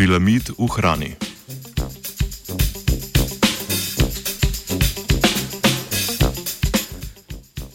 Akrilamid 0.00 0.56
v 0.56 0.66
hrani. 0.66 1.12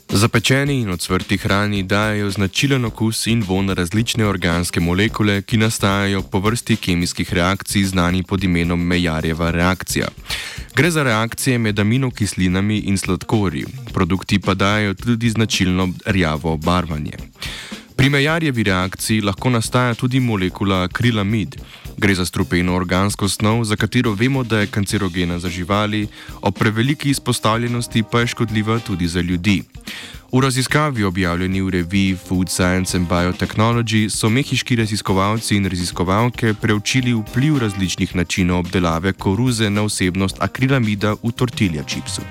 Zapečeni 0.09 0.81
in 0.81 0.89
odsvrti 0.89 1.37
hrani 1.37 1.83
dajo 1.83 2.31
značilen 2.31 2.85
okus 2.85 3.27
in 3.27 3.43
von 3.45 3.69
različne 3.69 4.25
organske 4.25 4.81
molekule, 4.81 5.41
ki 5.41 5.61
nastajajo 5.61 6.23
po 6.31 6.41
vrsti 6.41 6.75
kemijskih 6.75 7.33
reakcij, 7.33 7.85
znani 7.93 8.23
pod 8.23 8.43
imenom 8.43 8.81
Mejarjeva 8.81 9.51
reakcija. 9.51 10.09
Gre 10.75 10.91
za 10.91 11.03
reakcije 11.03 11.57
med 11.57 11.79
aminokislinami 11.79 12.77
in 12.89 12.97
sladkorji, 12.97 13.65
produkti 13.93 14.39
pa 14.39 14.53
dajo 14.53 14.93
tudi 14.93 15.29
značilno 15.29 15.89
rjavo 16.05 16.53
obarvanje. 16.53 17.17
Pri 17.95 18.09
Mejarjevi 18.09 18.63
reakciji 18.63 19.21
lahko 19.21 19.49
nastaja 19.49 19.93
tudi 19.93 20.19
molekula 20.19 20.83
akrilamid. 20.89 21.61
Gre 21.97 22.15
za 22.15 22.25
strupeno 22.25 22.75
organsko 22.75 23.29
snov, 23.29 23.63
za 23.63 23.75
katero 23.75 24.13
vemo, 24.13 24.43
da 24.43 24.59
je 24.59 24.67
kancerogena 24.67 25.39
za 25.39 25.49
živali, 25.49 26.07
ob 26.41 26.53
preveliki 26.57 27.09
izpostavljenosti 27.09 28.03
pa 28.11 28.19
je 28.19 28.27
škodljiva 28.27 28.79
tudi 28.79 29.07
za 29.07 29.21
ljudi. 29.21 29.63
V 30.31 30.41
raziskavi 30.41 31.03
objavljeni 31.03 31.61
v 31.61 31.69
reviji 31.69 32.17
Food 32.27 32.49
Science 32.49 32.97
and 32.97 33.07
Biotechnology 33.07 34.09
so 34.09 34.29
mehiški 34.29 34.75
raziskovalci 34.75 35.55
in 35.55 35.65
raziskovalke 35.65 36.53
preučili 36.53 37.13
vpliv 37.13 37.57
različnih 37.57 38.15
načinov 38.15 38.59
obdelave 38.59 39.13
koruze 39.13 39.69
na 39.69 39.85
vsebnost 39.87 40.35
akrilamida 40.39 41.15
v 41.23 41.31
tortilja 41.31 41.83
čipsu. 41.83 42.21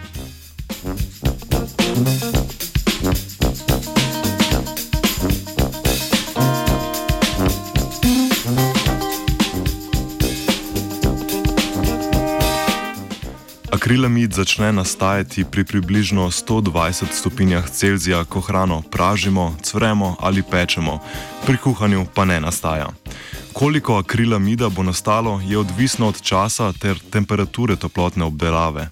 Akrilamid 13.75 14.33
začne 14.33 14.73
nastajati 14.73 15.45
pri 15.45 15.65
približno 15.65 16.31
120 16.31 17.11
stopinjah 17.11 17.71
Celzija, 17.71 18.25
ko 18.25 18.41
hrano 18.41 18.83
pražimo, 18.91 19.57
cvremo 19.63 20.17
ali 20.21 20.43
pečemo, 20.51 20.99
pri 21.47 21.57
kuhanju 21.57 22.07
pa 22.15 22.25
ne 22.25 22.41
nastaja. 22.41 22.89
Koliko 23.53 23.97
akrilamida 23.99 24.69
bo 24.69 24.83
nastalo, 24.83 25.41
je 25.43 25.59
odvisno 25.59 26.09
od 26.09 26.23
časa 26.23 26.73
ter 26.73 26.99
temperature 27.11 27.77
toplotne 27.77 28.25
obdelave. 28.25 28.91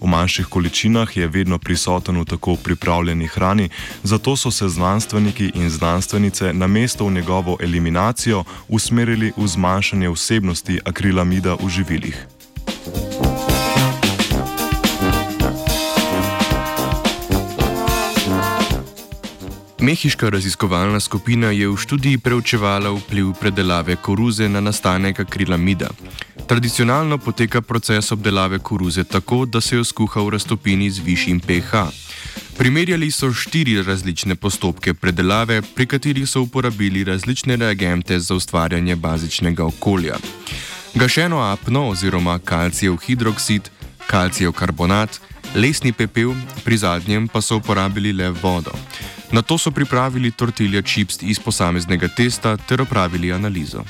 V 0.00 0.06
manjših 0.06 0.46
količinah 0.46 1.16
je 1.16 1.28
vedno 1.28 1.58
prisoten 1.58 2.20
v 2.20 2.24
tako 2.24 2.56
pripravljeni 2.56 3.26
hrani, 3.26 3.68
zato 4.02 4.36
so 4.36 4.50
se 4.50 4.68
znanstveniki 4.68 5.52
in 5.54 5.70
znanstvenice 5.70 6.52
na 6.52 6.66
mesto 6.66 7.06
v 7.06 7.12
njegovo 7.12 7.56
eliminacijo 7.60 8.44
usmerili 8.68 9.32
v 9.36 9.46
zmanjšanje 9.46 10.08
vsebnosti 10.08 10.80
akrilamida 10.84 11.54
v 11.60 11.68
živilih. 11.68 12.33
Mehiška 19.84 20.30
raziskovalna 20.30 21.00
skupina 21.00 21.50
je 21.52 21.68
v 21.68 21.76
študiji 21.76 22.18
preučevala 22.18 22.88
vpliv 22.90 23.34
predelave 23.36 23.96
koruze 23.96 24.48
na 24.48 24.60
nastanek 24.60 25.20
akrilamida. 25.20 25.90
Tradicionalno 26.48 27.18
poteka 27.18 27.60
proces 27.60 28.12
obdelave 28.12 28.58
koruze 28.58 29.04
tako, 29.04 29.44
da 29.46 29.60
se 29.60 29.76
jo 29.76 29.84
skuha 29.84 30.22
v 30.24 30.30
raztopini 30.30 30.90
z 30.90 31.04
višjim 31.04 31.40
pH. 31.40 31.84
Primerjali 32.56 33.10
so 33.10 33.32
štiri 33.32 33.82
različne 33.82 34.34
postopke 34.34 34.94
predelave, 34.94 35.60
pri 35.62 35.86
katerih 35.86 36.28
so 36.28 36.40
uporabili 36.40 37.04
različne 37.04 37.56
reagente 37.56 38.18
za 38.18 38.34
ustvarjanje 38.34 38.96
bazičnega 38.96 39.64
okolja. 39.64 40.16
Gašeno 40.94 41.40
apno 41.40 41.88
oziroma 41.88 42.38
kalcijev 42.38 42.96
hidroksid, 42.96 43.68
kalcijev 44.06 44.52
karbonat, 44.52 45.20
lesni 45.54 45.92
pepel, 45.92 46.34
pri 46.64 46.76
zadnjem 46.76 47.28
pa 47.28 47.40
so 47.40 47.56
uporabili 47.56 48.12
le 48.12 48.30
vodo. 48.30 48.72
Na 49.32 49.42
to 49.42 49.58
so 49.58 49.70
pripravili 49.70 50.30
tortilja 50.30 50.82
čips 50.82 51.22
iz 51.22 51.38
posameznega 51.38 52.08
testa 52.08 52.56
ter 52.56 52.82
opravili 52.82 53.32
analizo. 53.32 53.84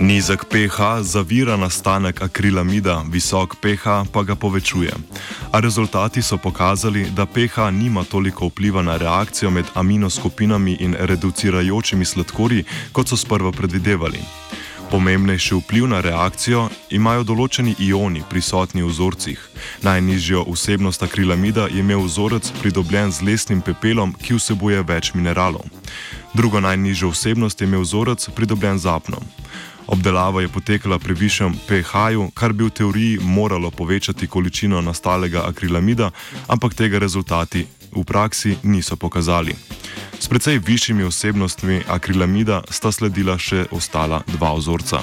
Nizek 0.00 0.44
pH 0.48 1.02
zavira 1.02 1.56
nastanek 1.56 2.22
akrilamida, 2.22 3.04
visok 3.10 3.56
pH 3.60 3.84
pa 4.12 4.22
ga 4.22 4.34
povečuje. 4.34 4.92
A 5.52 5.60
rezultati 5.60 6.22
so 6.22 6.38
pokazali, 6.38 7.04
da 7.10 7.26
pH 7.26 7.70
nima 7.70 8.04
toliko 8.04 8.46
vpliva 8.46 8.82
na 8.82 8.96
reakcijo 8.96 9.50
med 9.50 9.64
aminoskupinami 9.74 10.76
in 10.80 10.96
reducirajočimi 10.98 12.04
sladkorji, 12.04 12.64
kot 12.92 13.08
so 13.08 13.16
sprva 13.16 13.52
predvidevali. 13.52 14.18
Pomembnejši 14.90 15.54
vpliv 15.54 15.86
na 15.86 16.00
reakcijo 16.00 16.68
imajo 16.90 17.22
določeni 17.22 17.76
ioni 17.78 18.22
prisotni 18.30 18.82
v 18.82 18.88
vzorcih. 18.88 19.38
Najnižjo 19.82 20.46
vsebnost 20.48 21.02
akrilamida 21.02 21.68
je 21.68 21.84
imel 21.84 22.00
vzorec 22.08 22.48
pridobljen 22.62 23.12
z 23.12 23.22
lesnim 23.22 23.60
pepelom, 23.60 24.16
ki 24.16 24.40
vsebuje 24.40 24.80
več 24.82 25.12
mineralov. 25.14 25.68
Drugo 26.34 26.60
najnižjo 26.60 27.12
vsebnost 27.12 27.60
je 27.60 27.68
imel 27.68 27.84
vzorec 27.84 28.30
pridobljen 28.34 28.80
z 28.80 28.88
apnom. 28.88 29.22
Obdelava 29.90 30.40
je 30.40 30.48
potekala 30.48 30.98
pri 30.98 31.14
višjem 31.14 31.54
pH-ju, 31.68 32.30
kar 32.34 32.52
bi 32.52 32.64
v 32.64 32.70
teoriji 32.70 33.18
moralo 33.22 33.70
povečati 33.70 34.26
količino 34.26 34.80
nastalega 34.80 35.42
akrilamida, 35.48 36.10
ampak 36.46 36.74
tega 36.74 36.98
rezultati 36.98 37.66
v 37.90 38.04
praksi 38.04 38.56
niso 38.62 38.96
pokazali. 38.96 39.54
S 40.20 40.28
precej 40.28 40.58
višjimi 40.58 41.04
vsebnostmi 41.04 41.82
akrilamida 41.88 42.62
sta 42.70 42.92
sledila 42.92 43.38
še 43.38 43.66
ostala 43.70 44.22
dva 44.26 44.54
vzorca. 44.54 45.02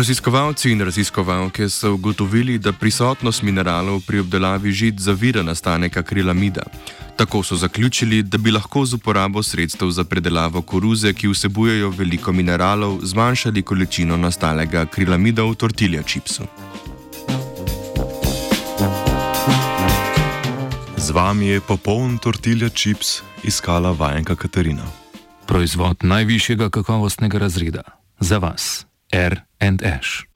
Raziskovalci 0.00 0.70
in 0.70 0.80
raziskovalke 0.80 1.68
so 1.68 1.92
ugotovili, 1.92 2.58
da 2.58 2.72
prisotnost 2.72 3.42
mineralov 3.42 4.00
pri 4.06 4.18
obdelavi 4.18 4.72
žit 4.72 5.00
zavira 5.00 5.42
nastanek 5.42 5.96
akrilamida. 5.96 6.62
Tako 7.16 7.42
so 7.42 7.56
zaključili, 7.56 8.22
da 8.22 8.38
bi 8.38 8.50
lahko 8.50 8.84
z 8.84 8.94
uporabo 8.94 9.42
sredstev 9.42 9.90
za 9.90 10.04
predelavo 10.04 10.62
koruze, 10.62 11.12
ki 11.12 11.28
vsebujejo 11.28 11.90
veliko 11.90 12.32
mineralov, 12.32 12.98
zmanjšali 13.02 13.62
količino 13.62 14.16
nastalega 14.16 14.80
akrilamida 14.80 15.44
v 15.44 15.54
tortilja 15.54 16.02
čipsu. 16.02 16.42
Z 20.96 21.10
vami 21.10 21.46
je 21.46 21.60
popoln 21.60 22.18
tortilja 22.18 22.68
čips 22.68 23.20
iskala 23.44 23.92
vajenka 23.92 24.34
Katarina. 24.34 24.84
Proizvod 25.46 25.96
najvišjega 26.02 26.70
kakovostnega 26.70 27.38
razreda. 27.38 27.82
Za 28.20 28.38
vas. 28.38 28.89
R 29.12 29.46
and 29.60 29.82
Ash. 29.82 30.29